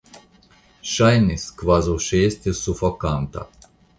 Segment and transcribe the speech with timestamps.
[0.91, 3.49] Ŝajnis, kvazaŭ ŝi estus sufokonta.